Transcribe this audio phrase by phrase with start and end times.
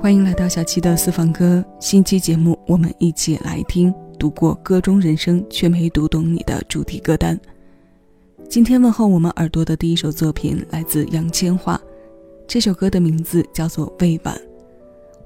[0.00, 1.62] 欢迎来到小七的私房歌。
[1.78, 7.38] 新期节目，我们一起来听读过歌中人生却没读懂你的主题歌单。
[8.48, 11.78] 今天问候我们耳朵的第一首作品来自杨千嬅，
[12.48, 14.34] 这首歌的名字叫做《未晚》。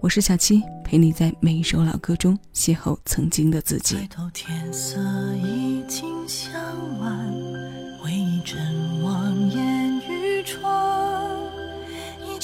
[0.01, 3.97] 我是小七，陪你在每一首老歌中邂逅曾经的自己。
[4.33, 4.99] 天色
[5.37, 6.53] 已经向
[6.99, 7.33] 晚，
[8.03, 8.11] 回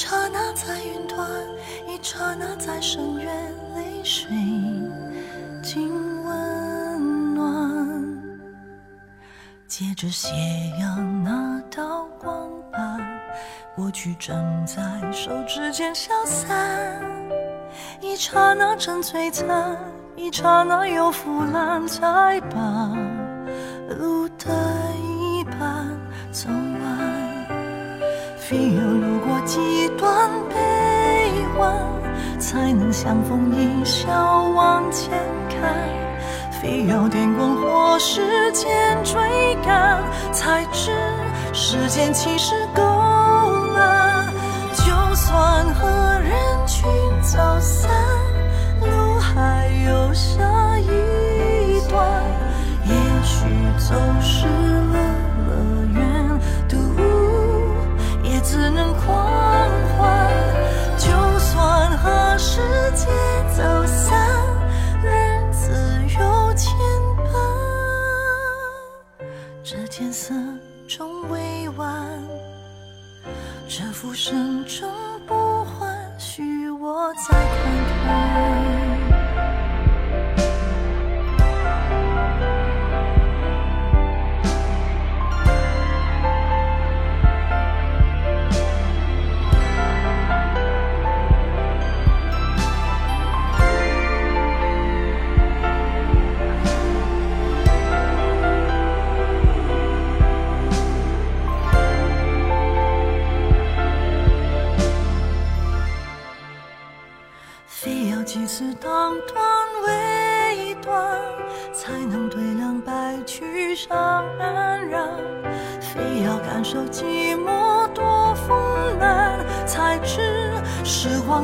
[0.00, 1.28] 刹那在云端。
[1.86, 3.26] 一刹那在深渊，
[3.74, 4.30] 泪水
[5.62, 5.92] 尽
[6.24, 8.18] 温暖。
[9.68, 10.30] 借着斜
[10.78, 12.98] 阳那道光斑，
[13.76, 16.48] 过去正在手指间消散。
[18.00, 19.76] 一刹那正璀璨，
[20.16, 22.58] 一刹那又腐烂，才把
[23.98, 24.46] 路的
[24.96, 25.86] 一半
[26.32, 27.20] 走完。
[29.50, 30.54] 几段悲
[31.58, 31.74] 欢。
[32.38, 35.10] 才能相逢一笑往前
[35.48, 35.74] 看，
[36.50, 39.20] 非要电光火石间追
[39.64, 40.00] 赶，
[40.32, 40.92] 才知
[41.52, 42.82] 时间其实够
[43.74, 44.32] 慢。
[44.72, 45.88] 就算和
[46.20, 46.32] 人
[46.66, 46.88] 群
[47.20, 47.90] 走散，
[48.80, 50.88] 路还有下一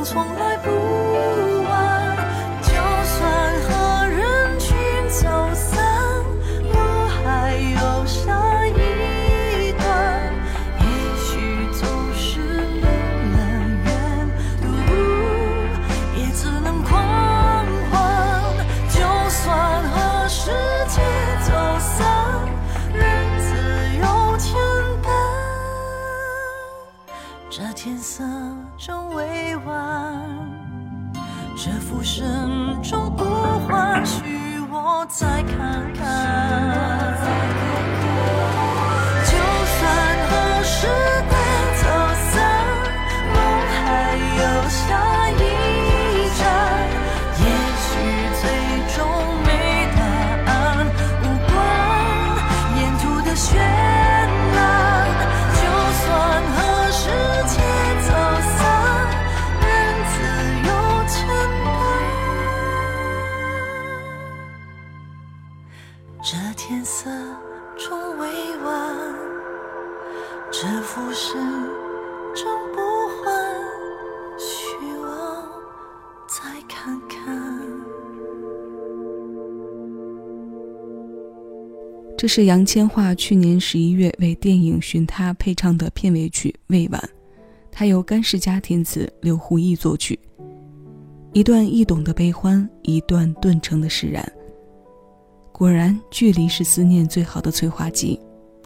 [0.09, 0.46] 从来
[31.59, 33.23] 这浮生终不
[33.67, 34.21] 换，许
[34.69, 37.56] 我再看看。
[82.17, 86.99] 这是杨千嬅去年十一月为电影《寻他》配唱的片尾曲《未晚》，
[87.71, 90.19] 它由甘世佳填词，刘胡毅作曲。
[91.31, 94.27] 一段易懂的悲欢，一段顿成的释然。
[95.51, 98.19] 果然，距离是思念最好的催化剂。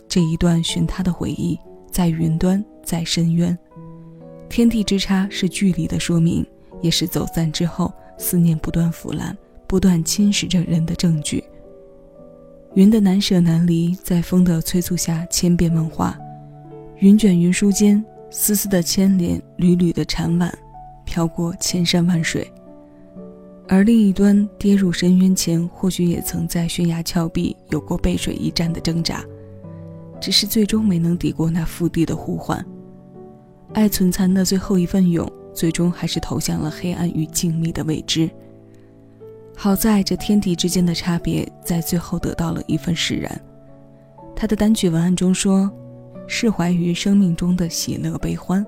[0.08, 1.60] 这一段寻他的回忆，
[1.92, 3.58] 在云端，在深渊。
[4.48, 6.46] 天地之差是距离的说明，
[6.82, 9.38] 也是走散之后思念不断腐烂、
[9.68, 11.44] 不断侵蚀着人的证据。
[12.74, 16.18] 云的难舍难离，在风的催促下千变万化，
[17.00, 20.50] 云卷云舒间，丝丝的牵连，缕缕的缠挽，
[21.04, 22.50] 飘过千山万水。
[23.68, 29.22] 而另一端跌入深渊前，或许也曾在悬崖峭壁有过背水一战的挣扎，
[30.22, 32.66] 只是最终没能抵过那腹地的呼唤。
[33.74, 38.30] 爱存残的最后一份勇，最终还是投向了黑暗与静谧的未知。
[39.64, 43.42] 好在这天地之间的差别，在最后得到了一份释然。
[44.36, 45.72] 他的单曲文案中说
[46.26, 48.66] ：“释怀于生命中的喜乐悲欢，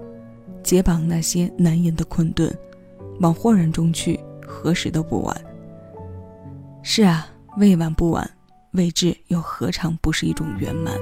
[0.62, 2.56] 解绑那些难言的困顿，
[3.22, 5.36] 往豁然中去，何时都不晚。
[6.84, 8.30] 是啊，未晚不晚，
[8.74, 10.94] 未至又何尝不是一种圆满？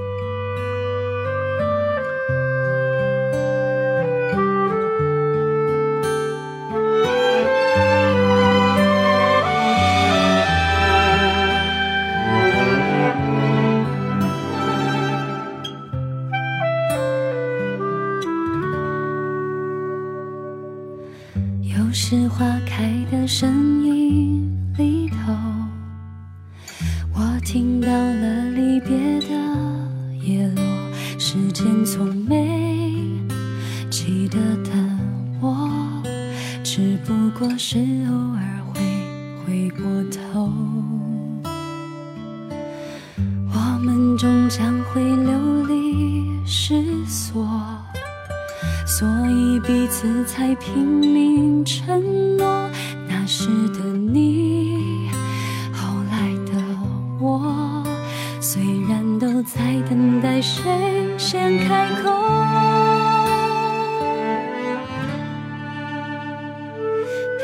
[27.52, 28.31] 听到了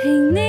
[0.07, 0.46] 陪你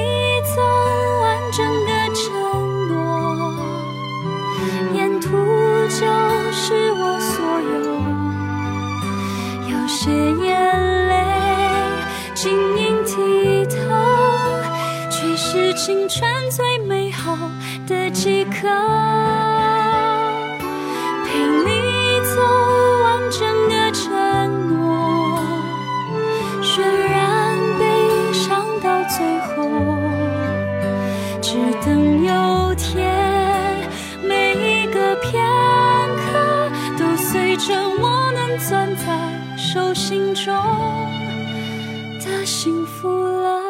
[42.45, 43.68] 幸福了。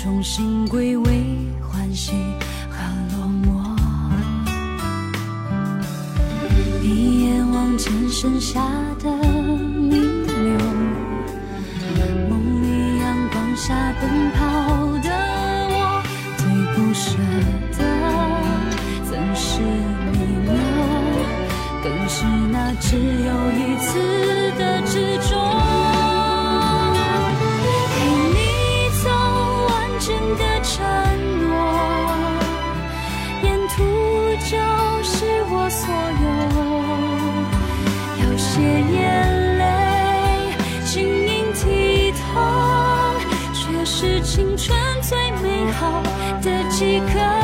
[0.00, 1.24] 重新归位，
[1.60, 2.12] 欢喜
[2.70, 2.78] 和
[3.16, 3.46] 落寞。
[6.80, 8.60] 一眼望见剩下
[9.02, 10.56] 的弥留，
[12.30, 14.38] 梦里阳光下奔跑
[15.02, 15.10] 的
[15.68, 16.00] 我，
[16.36, 16.46] 最
[16.76, 17.18] 不舍
[17.76, 17.82] 的
[19.02, 19.60] 怎是
[20.12, 20.16] 你
[20.46, 20.52] 呢？
[21.82, 23.98] 更是那只有一次
[24.56, 25.34] 的执着，
[46.42, 47.37] 的几刻。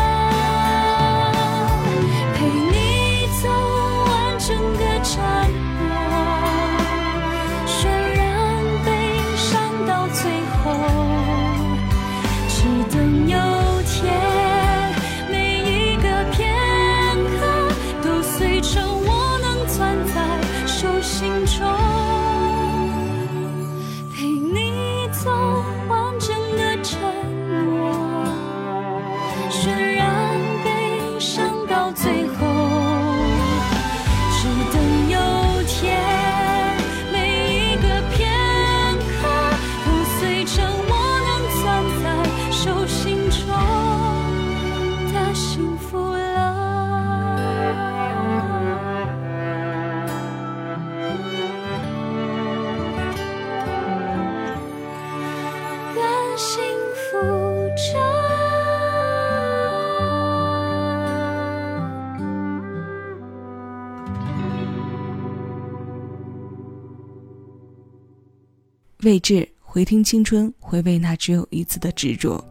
[69.04, 72.42] 未至，回听青春，回味那只有一次的执着。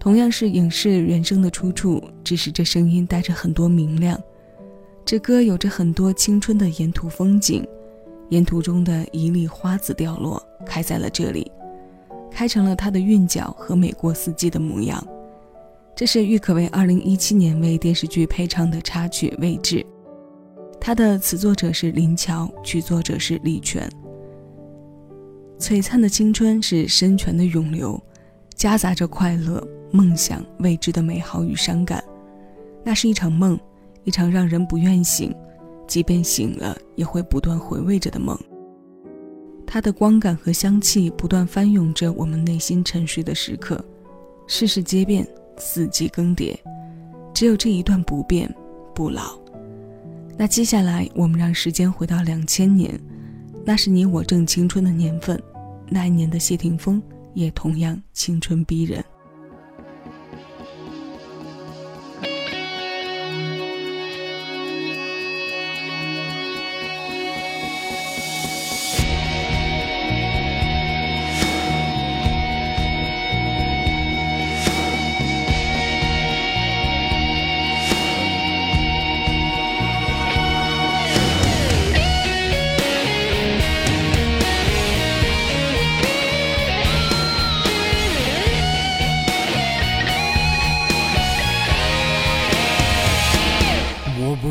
[0.00, 4.20] 同样是影视原声的出处，只是这声音带着很多明亮。
[5.04, 7.64] 这歌有着很多青春的沿途风景，
[8.30, 11.50] 沿途中的一粒花籽掉落，开在了这里，
[12.32, 15.06] 开成了它的韵脚和每过四季的模样。
[15.94, 19.76] 这是郁可唯2017年为电视剧配唱的插曲《未至》。
[20.80, 23.88] 他的词作者是林乔，曲作者是李泉。
[25.58, 28.00] 璀璨的青春是深泉的涌流，
[28.54, 32.02] 夹杂着快乐、梦想、未知的美好与伤感。
[32.84, 33.58] 那是一场梦，
[34.04, 35.34] 一场让人不愿醒，
[35.86, 38.38] 即便醒了也会不断回味着的梦。
[39.66, 43.82] 它的光感和香气不断翻涌着我们内心沉睡的时刻，
[44.46, 46.54] 世事皆变，四季更迭，
[47.34, 48.48] 只有这一段不变
[48.94, 49.36] 不老。
[50.38, 53.00] 那接下来，我们让时间回到两千年。
[53.68, 55.42] 那是你我正青春的年份，
[55.88, 57.02] 那一年的谢霆锋
[57.34, 59.04] 也同样青春逼人。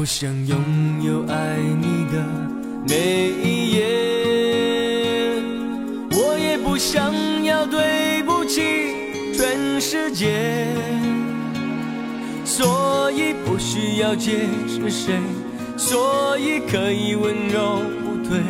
[0.06, 0.58] 想拥
[1.04, 2.24] 有爱你的
[2.88, 5.42] 每一夜，
[6.12, 7.12] 我也不想
[7.44, 8.62] 要对不起
[9.34, 10.68] 全世界，
[12.46, 15.20] 所以不需要解释谁，
[15.76, 18.44] 所以可以温柔不退，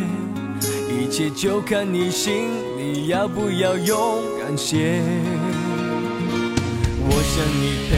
[0.91, 5.01] 一切就看你心里要不要勇敢些。
[7.07, 7.93] 我想你陪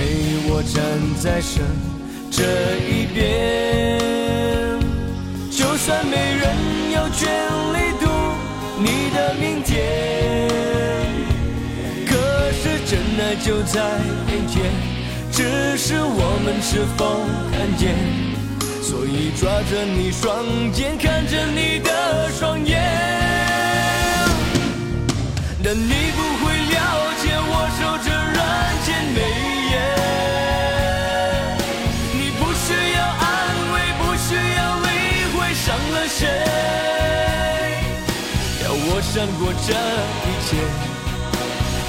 [0.53, 0.75] 我站
[1.19, 1.96] 在身。
[2.31, 2.43] 这
[2.77, 3.99] 一边，
[5.49, 6.55] 就算没人
[6.93, 7.27] 有权
[7.73, 8.05] 利读
[8.79, 10.47] 你的明天，
[12.05, 12.15] 可
[12.53, 13.81] 是真爱就在
[14.29, 14.61] 眼前，
[15.31, 17.95] 只是我们是否看见？
[18.81, 22.81] 所以抓着你双肩，看着你的双眼，
[25.63, 28.09] 但你不会了解我守着
[36.17, 36.27] 谁
[38.63, 38.99] 要我。
[38.99, 40.47] 闪过这一切，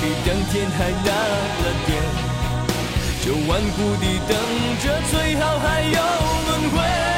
[0.01, 1.09] 比登天还难
[1.63, 1.89] 了点，
[3.23, 4.31] 就顽固地等
[4.83, 5.99] 着，最好还有
[6.47, 7.18] 轮回。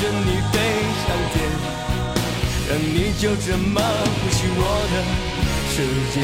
[0.00, 0.54] 着你飞
[1.06, 1.36] 上天，
[2.68, 4.62] 让你就这么呼吸我
[4.92, 4.94] 的
[5.70, 5.76] 世
[6.14, 6.16] 界。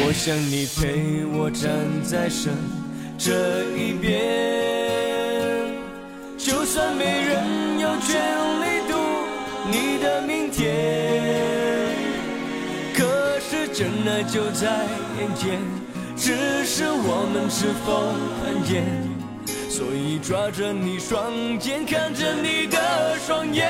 [0.00, 1.66] 我想你陪我站
[2.02, 2.52] 在身
[3.18, 4.16] 这一边。
[6.38, 8.16] 就算没人有权
[8.62, 8.94] 利读
[9.68, 11.92] 你的明天，
[12.94, 14.86] 可是真爱就在
[15.18, 15.58] 眼前，
[16.16, 18.86] 只是我们是否看见？
[19.68, 23.68] 所以抓着你双肩，看着你的双眼，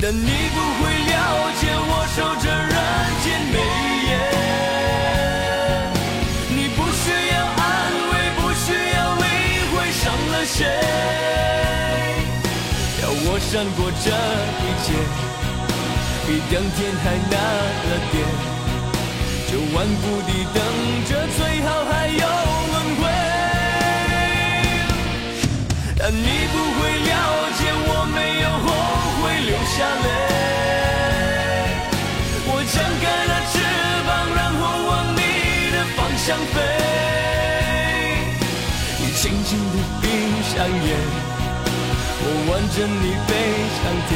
[0.00, 0.20] 但你
[0.54, 2.76] 不会了解我守着人
[3.24, 3.56] 间美
[13.50, 14.12] 要我闪过这一
[14.84, 14.92] 切？
[16.26, 17.34] 比当天还难
[17.88, 18.16] 了点，
[19.48, 20.56] 就顽固地等
[21.08, 22.24] 着，最好还有
[22.68, 23.02] 轮回。
[25.96, 26.78] 但你不会
[27.08, 27.10] 了
[27.58, 28.68] 解，我没有后
[29.22, 30.06] 悔流下泪。
[32.50, 33.54] 我张开了翅
[34.06, 35.18] 膀，然后往你
[35.72, 36.56] 的方向飞。
[38.98, 40.06] 你轻轻地闭。
[40.48, 40.66] 上眼，
[42.30, 43.30] 我挽着你飞
[43.78, 44.10] 上天，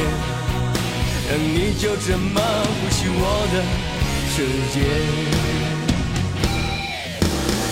[1.31, 3.54] 让你就这么呼吸我的
[4.28, 4.37] 世
[4.75, 4.76] 界。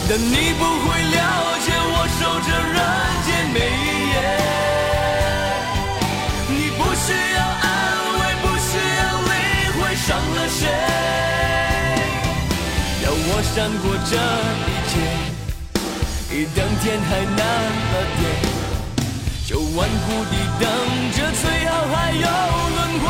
[0.09, 1.21] 但你不会了
[1.61, 2.79] 解我守着人
[3.27, 4.17] 间每一夜。
[6.49, 7.07] 你不需
[7.37, 7.69] 要安
[8.19, 9.31] 慰，不需要理
[9.77, 10.61] 会伤了谁，
[13.05, 14.13] 要我闪过这
[14.67, 14.93] 一切，
[16.35, 17.39] 一等天还难
[17.93, 18.60] 了点。
[19.51, 19.67] 就万
[20.07, 20.71] 古抵挡
[21.11, 23.05] 这最好还有轮回，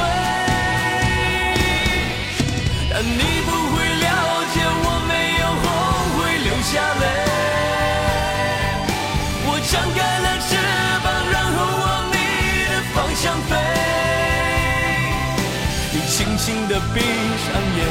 [2.90, 4.08] 但你不会了
[4.54, 5.62] 解，我没有后
[6.16, 7.04] 悔流下泪。
[9.44, 10.56] 我张开了翅
[11.04, 12.16] 膀，然后往你
[12.70, 13.52] 的方向飞。
[15.92, 16.96] 你轻轻地闭
[17.44, 17.84] 上眼，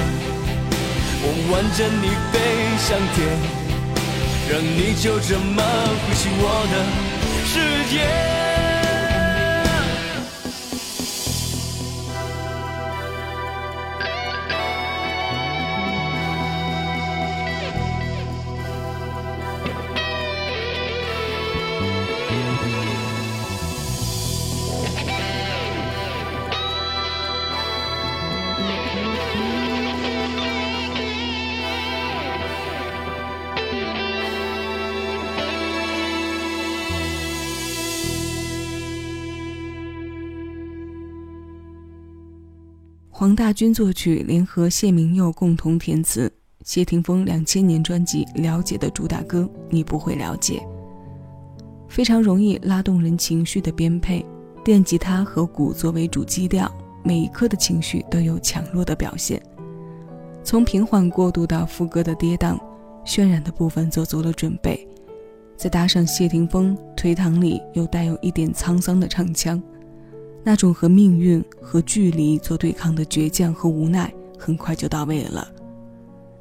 [1.22, 2.34] 我挽着你飞
[2.79, 3.15] 向天，
[4.50, 5.62] 让你就这么
[6.01, 7.18] 呼吸我的。
[7.46, 8.68] 世界。
[43.19, 46.31] 黄大军作曲，联合谢明佑共同填词。
[46.63, 50.57] 谢霆锋两千年专辑《了解》的主打歌《你不会了解》，
[51.89, 54.25] 非常容易拉动人情绪的编配，
[54.63, 56.71] 电吉他和鼓作为主基调，
[57.03, 59.43] 每一刻的情绪都有强弱的表现。
[60.41, 62.57] 从平缓过渡到副歌的跌宕，
[63.05, 64.88] 渲染的部分做足了准备，
[65.57, 69.61] 再搭上谢霆锋颓唐里又带有一点沧桑的唱腔。
[70.43, 75.48] 那种和命运和距离做对抗的倔强和无奈，很快就到位了。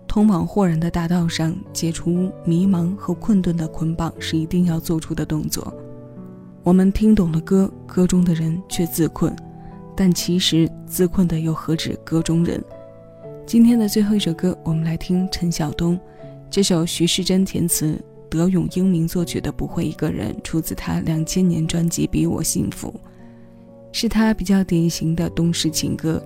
[0.07, 5.73] 通往豁然的大道上，解除迷茫和困顿的捆绑是一定要做出的动作。
[6.63, 9.35] 我们听懂了歌，歌中的人却自困，
[9.95, 12.63] 但其实自困的又何止歌中人？
[13.47, 15.99] 今天的最后一首歌，我们来听陈晓东
[16.51, 22.89] 这首徐世珍填词、德永英明作曲的《不会一个人》，出自他两千年专辑《比我幸福》。
[24.01, 26.23] 是他比较典型的东式情歌，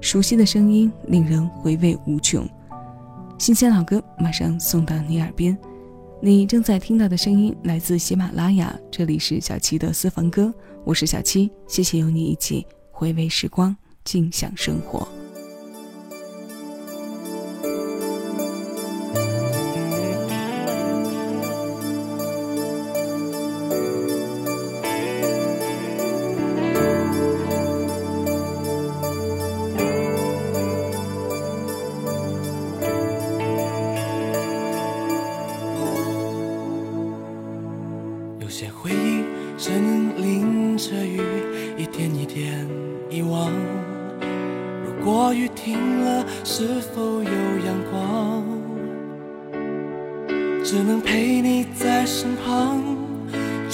[0.00, 2.44] 熟悉的声音令人回味无穷。
[3.38, 5.56] 新鲜老歌马上送到你耳边，
[6.20, 10.52] 你正在听到的声音来自喜马拉雅，这里是小七的私房歌，
[10.84, 15.06] 我是小七，谢谢有你一起回味时光，静享生活。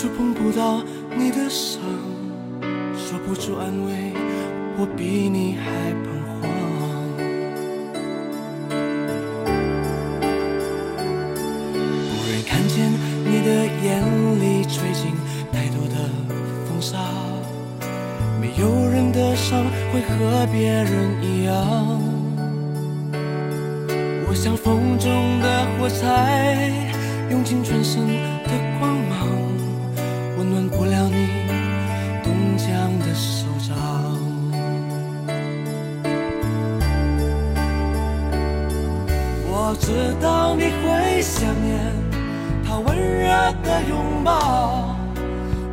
[0.05, 0.83] 触碰不到
[1.17, 1.81] 你的伤，
[2.95, 4.13] 说不出安慰，
[4.77, 5.65] 我比你还
[6.05, 6.13] 彷
[6.43, 6.51] 徨。
[12.11, 12.93] 无人看见
[13.25, 13.49] 你的
[13.83, 14.05] 眼
[14.39, 15.11] 里吹进
[15.51, 15.97] 太多的
[16.67, 16.99] 风沙，
[18.39, 21.55] 没有人的伤会和别人一样。
[24.29, 26.71] 我像风中的火柴，
[27.31, 28.94] 用尽全身的光
[39.85, 41.79] 我知道你会想念
[42.67, 43.29] 他温热
[43.63, 44.97] 的拥抱，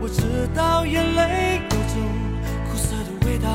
[0.01, 1.95] 我知道眼泪有种
[2.67, 3.47] 苦涩的味道，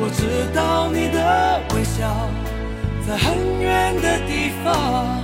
[0.00, 2.28] 我知道你的微笑。
[3.06, 5.22] 在很远的地方，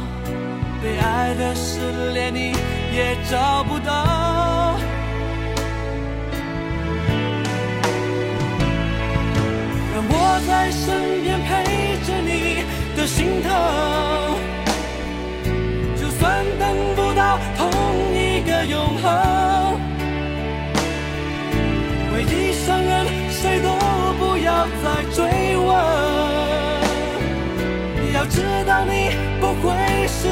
[0.80, 1.80] 被爱的失
[2.12, 2.52] 恋你
[2.94, 4.78] 也找不到。
[9.94, 11.67] 让我在身边陪
[13.08, 13.50] 心疼，
[15.96, 17.70] 就算等不到同
[18.14, 19.80] 一个永恒，
[22.12, 23.70] 回忆伤人，谁都
[24.18, 25.68] 不要再追问。
[28.12, 29.72] 要知道你不会
[30.06, 30.28] 是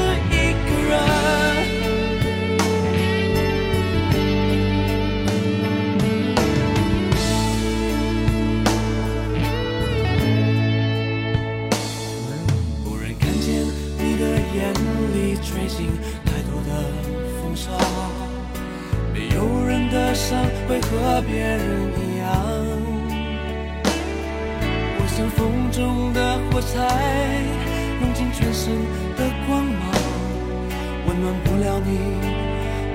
[14.57, 14.73] 眼
[15.13, 15.87] 里吹进
[16.25, 16.69] 太多的
[17.39, 17.69] 风沙，
[19.13, 21.61] 没有人的伤会和别人
[21.93, 22.25] 一样，
[24.97, 26.73] 我像风中的火柴。
[27.99, 28.73] 用尽全身
[29.15, 29.91] 的光芒，
[31.07, 31.89] 温暖不了你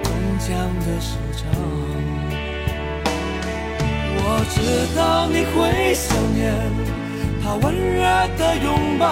[0.05, 0.49] 冻僵
[0.87, 1.43] 的手掌。
[4.15, 4.57] 我知
[4.97, 6.41] 道你会想念
[7.43, 7.99] 他温热
[8.39, 9.03] 的拥抱，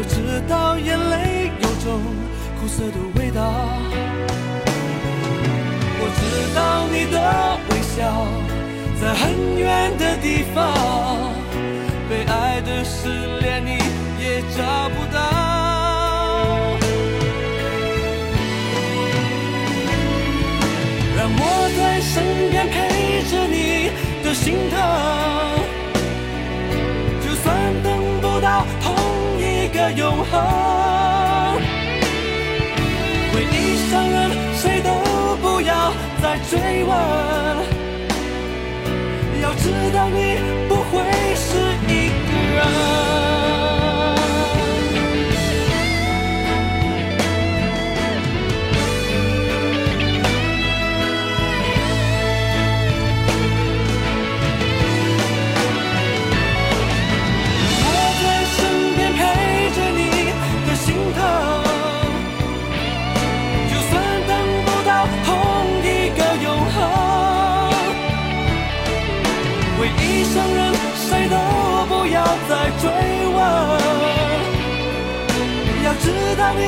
[0.00, 0.14] 我知
[0.48, 2.00] 道眼泪有种
[2.60, 3.42] 苦涩的味道，
[5.98, 6.22] 我知
[6.54, 7.18] 道你的
[7.68, 7.96] 微笑
[9.00, 10.72] 在很远的地方，
[12.08, 13.08] 被爱的失
[13.40, 13.70] 恋你
[14.22, 15.18] 也找不到。
[21.16, 21.42] 让我
[21.76, 22.76] 在身边陪
[23.28, 23.90] 着你
[24.22, 24.78] 的心疼，
[29.96, 31.56] 永恒，
[33.32, 34.90] 回忆伤人，谁都
[35.40, 36.92] 不要再追问。
[39.40, 40.36] 要知道，你
[76.08, 76.62] 知道，你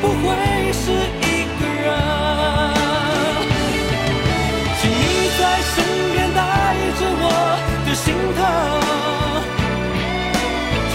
[0.00, 0.24] 不会
[0.72, 0.80] 是
[1.20, 1.86] 一个人。
[4.80, 4.94] 请你
[5.36, 5.74] 在身
[6.12, 6.40] 边带
[6.98, 7.24] 着我
[7.84, 8.04] 的心
[8.34, 8.40] 疼，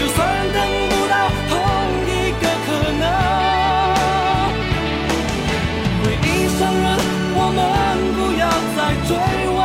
[0.08, 0.18] 算
[0.52, 0.58] 等
[0.90, 1.14] 不到
[1.48, 1.52] 同
[2.08, 2.10] 一
[2.42, 3.04] 个可能。
[6.02, 6.26] 回忆
[6.58, 6.84] 伤人，
[7.36, 7.60] 我们
[8.16, 8.42] 不要
[8.74, 9.10] 再追
[9.46, 9.60] 问。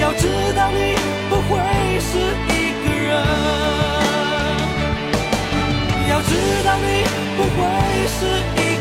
[0.00, 0.22] 要知
[0.56, 0.78] 道，你
[1.28, 1.52] 不会
[2.00, 2.10] 是
[2.48, 2.50] 一
[2.82, 3.51] 个人。
[6.28, 7.04] 知道，你
[7.36, 7.60] 不会
[8.08, 8.20] 是
[8.56, 8.71] 一